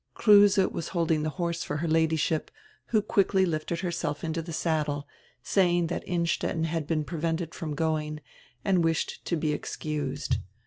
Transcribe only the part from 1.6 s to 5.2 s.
for her Ladyship, who quickly lifted herself into die saddle,